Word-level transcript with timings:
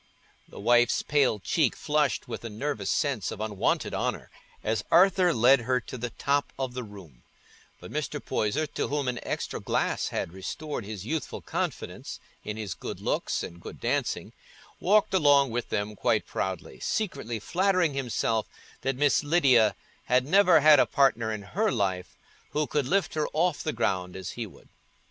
The 0.49 0.59
wife's 0.59 1.03
pale 1.03 1.37
cheek 1.37 1.75
flushed 1.75 2.27
with 2.27 2.43
a 2.43 2.49
nervous 2.49 2.89
sense 2.89 3.29
of 3.29 3.39
unwonted 3.39 3.93
honour 3.93 4.31
as 4.63 4.83
Arthur 4.89 5.31
led 5.31 5.59
her 5.59 5.79
to 5.79 5.95
the 5.95 6.09
top 6.09 6.51
of 6.57 6.73
the 6.73 6.81
room; 6.81 7.21
but 7.79 7.91
Mr. 7.91 8.19
Poyser, 8.19 8.65
to 8.65 8.87
whom 8.87 9.07
an 9.07 9.19
extra 9.21 9.59
glass 9.59 10.07
had 10.07 10.33
restored 10.33 10.85
his 10.85 11.05
youthful 11.05 11.39
confidence 11.39 12.19
in 12.43 12.57
his 12.57 12.73
good 12.73 12.99
looks 12.99 13.43
and 13.43 13.61
good 13.61 13.79
dancing, 13.79 14.33
walked 14.79 15.13
along 15.13 15.51
with 15.51 15.69
them 15.69 15.95
quite 15.95 16.25
proudly, 16.25 16.79
secretly 16.79 17.37
flattering 17.37 17.93
himself 17.93 18.47
that 18.81 18.95
Miss 18.95 19.23
Lydia 19.23 19.75
had 20.05 20.25
never 20.25 20.61
had 20.61 20.79
a 20.79 20.87
partner 20.87 21.31
in 21.31 21.43
her 21.43 21.71
life 21.71 22.15
who 22.53 22.65
could 22.65 22.87
lift 22.87 23.13
her 23.13 23.27
off 23.33 23.61
the 23.61 23.71
ground 23.71 24.15
as 24.15 24.31
he 24.31 24.47
would. 24.47 24.69